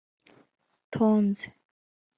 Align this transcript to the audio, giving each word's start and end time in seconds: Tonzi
Tonzi 0.93 1.47